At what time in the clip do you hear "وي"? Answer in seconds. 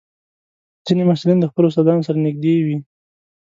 2.65-2.77